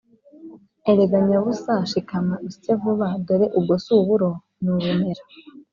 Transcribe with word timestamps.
“Erega 0.89 1.17
nyabusa 1.27 1.73
shikama 1.91 2.35
usye 2.47 2.73
vuba, 2.81 3.07
dore 3.25 3.45
ubwo 3.57 3.73
si 3.83 3.89
uburo 3.99 4.29
ni 4.61 4.69
ubumera!” 4.73 5.23